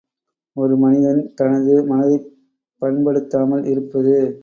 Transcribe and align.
◯ 0.55 0.61
ஒரு 0.61 0.75
மனிதன் 0.77 1.21
தனது 1.35 1.75
மனதைப் 1.85 2.27
பண்படுத்தாமல் 2.81 3.65
இருப்பது. 3.65 4.15